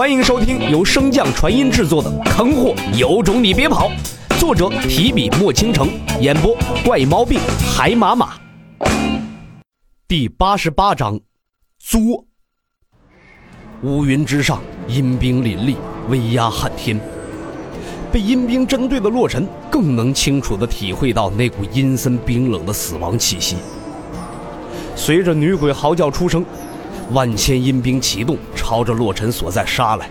[0.00, 3.90] 欢迎收听由升降传音制作的《坑货有种你别跑》，
[4.40, 5.90] 作者提笔墨倾城，
[6.22, 7.38] 演播怪毛病
[7.70, 8.32] 海马马。
[10.08, 11.20] 第八十八章，
[11.78, 12.24] 作。
[13.82, 15.76] 乌云之上，阴兵林立，
[16.08, 16.98] 威压撼天。
[18.10, 23.56] 被阴兵针对的洛尘，更能清楚地体会到那股阴森冰冷的死亡气息。
[24.96, 26.42] 随着女鬼嚎叫出声。
[27.12, 30.08] 万千阴兵齐动，朝着洛尘所在杀来。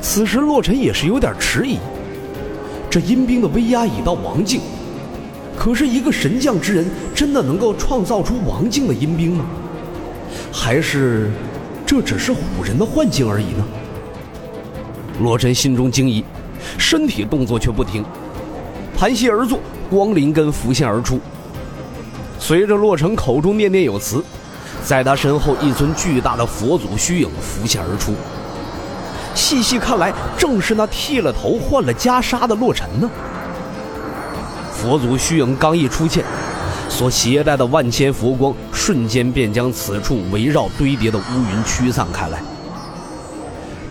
[0.00, 1.78] 此时，洛尘也是有点迟疑。
[2.90, 4.60] 这阴兵的威压已到王境，
[5.56, 9.46] 可是，一个神将之人，真的能够创造出王境的阴兵吗？
[10.52, 11.30] 还是，
[11.86, 13.64] 这只是唬人的幻境而已呢？
[15.20, 16.22] 洛尘心中惊疑，
[16.76, 18.04] 身体动作却不停，
[18.94, 21.18] 盘膝而坐，光灵根浮现而出。
[22.38, 24.22] 随着洛尘口中念念有词。
[24.84, 28.14] 在他身后，一尊巨大的佛祖虚影浮现而出。
[29.34, 33.08] 细细看来，正是那剃了头、换了袈裟的洛尘呢。
[34.74, 36.24] 佛祖虚影刚一出现，
[36.88, 42.42] 所携带的万千佛光瞬间便将此处围绕堆叠的乌云驱散开来。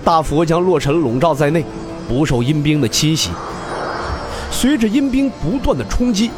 [0.04, 1.66] 大佛将洛尘笼罩在内，
[2.08, 3.30] 不受阴兵的侵袭。
[4.52, 6.30] 随着阴兵不断的冲击，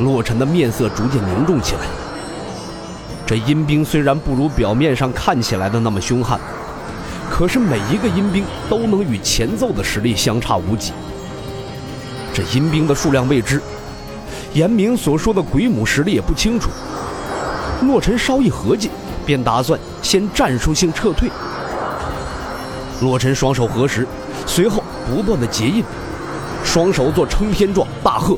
[0.00, 1.80] 洛尘的面色逐渐凝重起来。
[3.30, 6.36] 这阴兵虽然不如表面上看起来的那么凶悍，
[7.30, 10.92] 可是每一个阴兵都能与前奏的实力相差无几。
[12.34, 13.62] 这阴兵的数量未知，
[14.52, 16.70] 严明所说的鬼母实力也不清楚。
[17.82, 18.90] 洛尘稍一合计，
[19.24, 21.30] 便打算先战术性撤退。
[23.00, 24.04] 洛尘双手合十，
[24.44, 25.84] 随后不断的结印，
[26.64, 28.36] 双手做撑天状，大喝：“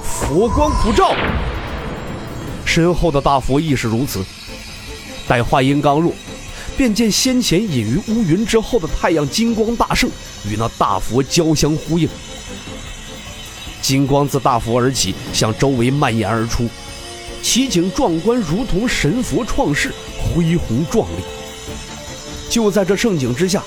[0.00, 1.12] 佛光普照！”
[2.76, 4.22] 身后的大佛亦是如此。
[5.26, 6.12] 待话音刚落，
[6.76, 10.10] 便见先前隐于乌云之后的太阳金光大盛，
[10.46, 12.06] 与那大佛交相呼应。
[13.80, 16.68] 金光自大佛而起，向周围蔓延而出，
[17.40, 21.22] 奇景壮观，如同神佛创世，恢宏壮丽。
[22.50, 23.62] 就在这盛景之下，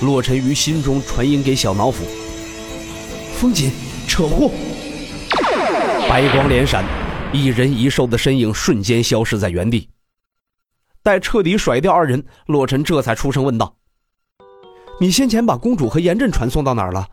[0.00, 2.02] 洛尘于心中传音给小脑斧
[3.38, 3.70] ：“风紧，
[4.08, 4.50] 扯货。”
[6.10, 6.97] 白光连闪。
[7.32, 9.90] 一人一兽的身影瞬间消失在原地。
[11.02, 13.76] 待彻底甩掉二人，洛尘这才出声问道
[15.00, 17.06] ：“你先前把公主和严震传送到哪儿了？”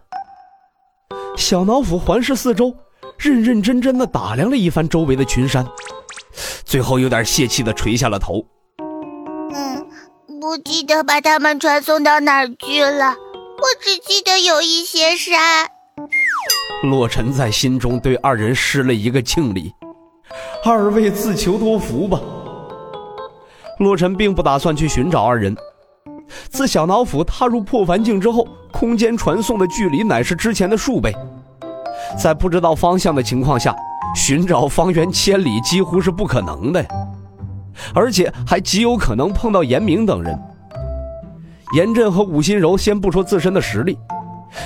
[1.38, 2.76] 小脑斧环视四周，
[3.18, 5.66] 认认真真的打量了一番周围的群山，
[6.64, 8.46] 最后有点泄气的垂下了头
[9.53, 9.86] ：“嗯，
[10.40, 13.09] 不记得把他们传送到哪儿去了，
[13.58, 15.70] 我只记得有一些山。”
[16.84, 19.74] 洛尘在心中对二人施了一个敬礼。
[20.68, 22.20] 二位自求多福吧。
[23.78, 25.56] 洛尘并不打算去寻找二人。
[26.50, 31.16] 自小脑斧踏入破凡境之后，空间传送的距离乃是之前的数倍，
[32.18, 33.76] 在不知道方向的情况下，
[34.16, 36.84] 寻找方圆千里几乎是不可能的，
[37.94, 40.36] 而且还极有可能碰到严明等人。
[41.76, 44.00] 严震和武心柔先不说自身的实力，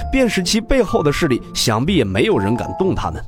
[0.10, 3.22] 便是其背后的势力，想必也没有人敢动他们。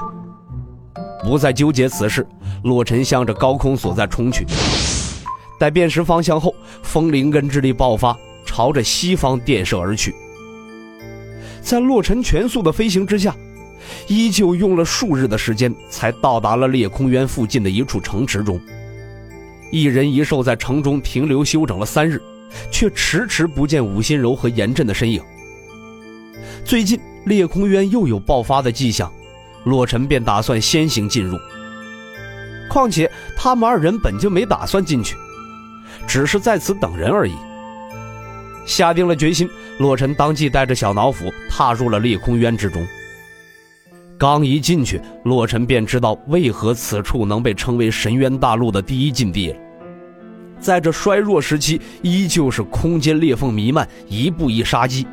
[1.24, 2.26] 不再纠结此事，
[2.64, 4.46] 洛尘向着高空所在冲去。
[5.60, 10.16] 待辨识方向后，风灵根之力爆发，朝着西方电射而去。
[11.62, 13.36] 在洛尘全速的飞行之下，
[14.08, 18.60] 依旧用了数日的时间，才到达了裂空渊附近的一处城池中。
[19.72, 22.20] 一人一兽在城中停留休整了三日，
[22.72, 25.22] 却迟迟不见武心柔和严震的身影。
[26.66, 29.12] 最近裂空渊又有爆发的迹象。
[29.64, 31.38] 洛尘便打算先行进入。
[32.70, 35.16] 况且他们二人本就没打算进去，
[36.08, 37.34] 只是在此等人而已。
[38.66, 42.86] 下定了决心，洛尘当即带着小脑斧踏入了裂空渊之中。
[44.18, 49.58] 刚一进去，洛尘便知道为何此处能被称为神渊大陆的第一禁地了。
[50.60, 55.08] 在这衰弱时期，依旧是空间裂缝弥漫，一步一杀机，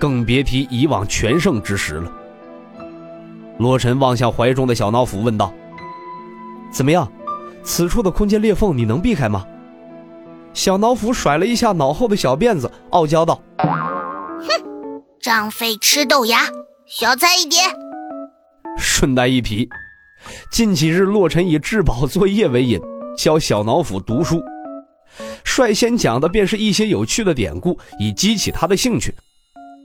[0.00, 2.12] 更别提以往全盛之时了。
[3.58, 5.52] 洛尘望向怀中的小脑斧，问道
[6.72, 7.10] ：“怎么样？
[7.64, 9.44] 此处的空间裂缝你能避开吗？”
[10.54, 16.40] 小脑斧甩了一下脑后的小辫子，傲娇道：“哼，张飞吃豆芽，
[16.86, 17.58] 小菜一碟。”
[18.78, 19.68] 顺带一提，
[20.50, 22.80] 近几日洛尘以质保作业为引，
[23.16, 24.40] 教小脑斧读书，
[25.44, 29.14] 率先讲的便是一些有趣的典故，以激起他的兴趣。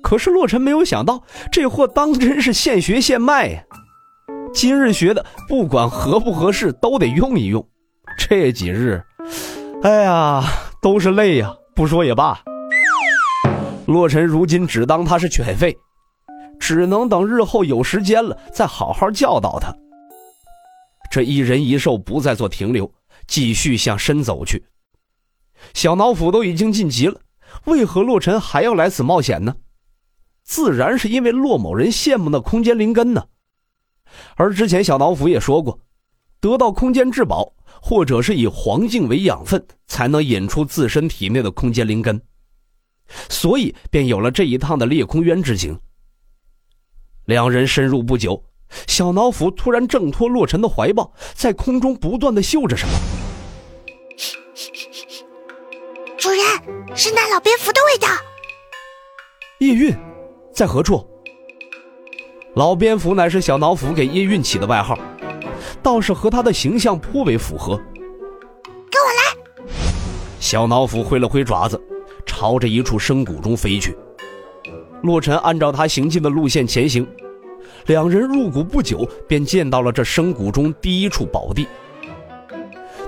[0.04, 3.64] 可是洛尘没有想到，这货当真是现学现卖呀！
[4.54, 7.66] 今日学的，不管合不合适，都得用一用。
[8.18, 9.02] 这几日，
[9.82, 10.44] 哎呀，
[10.82, 11.56] 都是泪呀！
[11.74, 12.40] 不说也罢。
[13.88, 15.76] 洛尘如今只当他是犬吠，
[16.60, 19.74] 只能等日后有时间了再好好教导他。
[21.10, 22.92] 这一人一兽不再做停留，
[23.26, 24.66] 继续向深走去。
[25.74, 27.20] 小脑斧都已经晋级了，
[27.66, 29.56] 为何洛尘还要来此冒险呢？
[30.44, 33.26] 自然是因为洛某人羡慕那空间灵根呢。
[34.36, 35.80] 而之前小脑斧也说过，
[36.40, 42.22] 得到空间至宝，或者是以黄镜为养分，才能引出自身体内的空间灵根，
[43.30, 45.80] 所以便有了这一趟的裂空渊之行。
[47.26, 48.44] 两人深入不久，
[48.86, 52.94] 小脑斧突然挣脱洛尘的怀抱，在空中不断的嗅着什么。
[56.18, 58.08] 主人，是那老蝙蝠的味道。
[59.60, 59.96] 叶韵，
[60.54, 61.04] 在何处？
[62.54, 64.96] 老蝙蝠乃是小脑斧给叶韵起的外号，
[65.82, 67.76] 倒是和他的形象颇为符合。
[67.76, 69.74] 跟我来！
[70.40, 71.82] 小脑斧挥了挥爪子，
[72.24, 73.98] 朝着一处深谷中飞去。
[75.02, 77.08] 洛尘按照他行进的路线前行，
[77.88, 81.66] 两人入谷不久，便见到了这深谷中第一处宝地。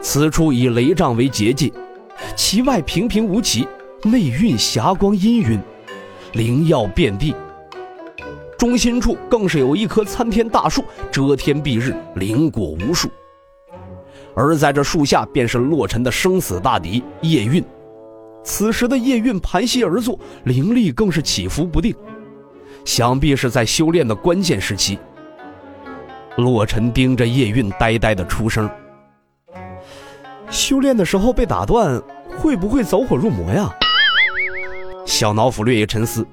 [0.02, 1.72] 此处以雷障为结界，
[2.36, 3.68] 其外平平无奇，
[4.04, 5.60] 内蕴霞光氤氲，
[6.36, 7.34] 灵药遍地。
[8.58, 13.10] 中心处更是有一棵参天大树，遮天蔽日，灵果无数。
[14.36, 17.64] 而在这树下，便是洛尘的生死大敌叶韵。
[18.44, 21.96] 此时的叶韵盘膝而坐，灵力更是起伏不定，
[22.84, 25.00] 想必是在修炼的关键时期。
[26.36, 28.70] 洛尘盯着叶韵，呆呆的出声
[30.52, 32.02] ：“修炼的时候被打断，
[32.38, 33.74] 会不会走火入魔呀？”
[35.06, 36.28] 小脑斧略一沉思。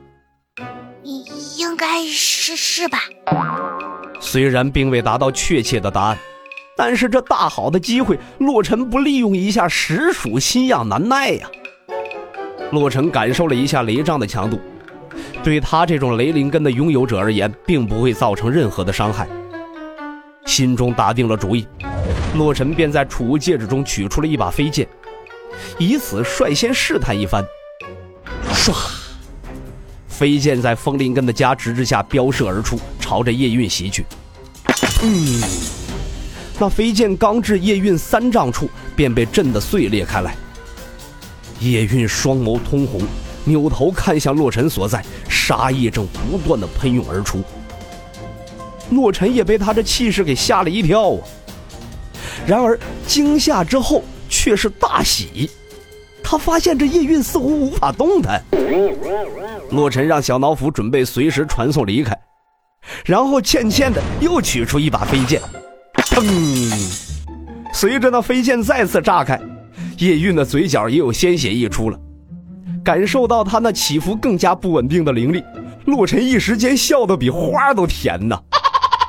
[1.56, 2.98] 应该是是吧？
[4.20, 6.18] 虽然并未达到确切的答案，
[6.76, 11.48] 但是这大好的机会，洛尘不利用一下，实属心痒难耐呀。
[12.70, 14.60] 洛尘感受了一下雷杖的强度，
[15.42, 19.28] 对他这种雷灵根的拥有者而言，并不会造成任何的伤害。
[20.46, 21.66] 心中打定了主意，
[22.34, 24.88] 洛尘便在储物戒指中取出了一把飞剑，
[25.78, 27.44] 以此率先试探一番。
[28.52, 28.74] 唰！
[30.08, 34.04] 飞剑在风灵根的加持之下飙射而出，朝着叶韵袭去。
[35.02, 35.42] 嗯，
[36.60, 40.36] 那飞剑刚至叶韵三丈处，便被震得碎裂开来。
[41.60, 43.00] 叶韵双眸通红，
[43.44, 47.42] 扭头看向洛尘所在，杀意正不断的喷涌而出。
[48.90, 51.20] 洛尘也被他这气势给吓了一跳啊！
[52.46, 55.50] 然而惊吓之后却是大喜。
[56.32, 58.42] 他发现这叶韵似乎无法动弹，
[59.70, 62.18] 洛尘让小脑斧准备随时传送离开，
[63.04, 65.42] 然后欠欠的又取出一把飞剑，
[65.92, 66.24] 砰！
[67.74, 69.38] 随着那飞剑再次炸开，
[69.98, 71.98] 叶韵的嘴角也有鲜血溢出了。
[72.82, 75.44] 感受到他那起伏更加不稳定的灵力，
[75.84, 78.40] 洛尘一时间笑得比花都甜呐。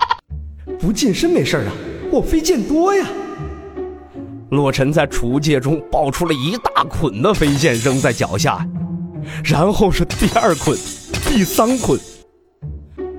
[0.77, 1.71] 不近身没事啊，
[2.11, 3.07] 我飞剑多呀。
[4.53, 8.63] 洛尘在储物戒中爆出了一大捆的飞剑，扔在脚下，
[9.43, 10.77] 然后是第二捆、
[11.25, 11.99] 第三捆。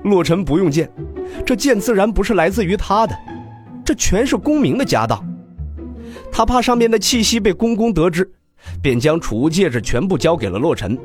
[0.05, 0.89] 洛尘不用剑，
[1.45, 3.13] 这剑自然不是来自于他的，
[3.83, 5.21] 这全是公明的家当。
[6.31, 8.31] 他怕上面的气息被公公得知，
[8.81, 10.97] 便将储物戒指全部交给了洛尘。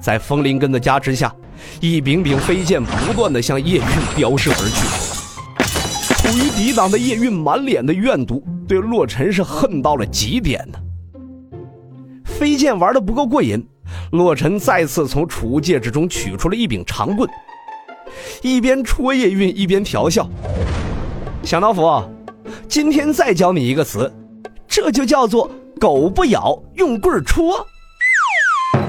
[0.00, 1.32] 在风灵根的加持下，
[1.80, 3.84] 一柄柄飞剑不断的向叶韵
[4.16, 5.13] 飙射而去。
[6.36, 8.42] 于抵挡的叶韵满脸的怨毒。
[8.66, 10.78] 对洛尘是恨到了极点呢。
[12.24, 13.62] 飞剑玩的不够过瘾，
[14.12, 17.28] 洛尘再次从储物戒指中取出了一柄长棍，
[18.42, 20.26] 一边戳叶韵一边调笑
[21.44, 22.02] ：“小脑斧，
[22.66, 24.10] 今天再教你一个词，
[24.66, 27.66] 这就叫做狗不咬，用棍戳。”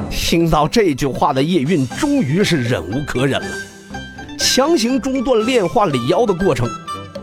[0.09, 3.47] 听到这句话的叶韵终于是忍无可忍了，
[4.39, 6.67] 强行中断炼化李妖的过程，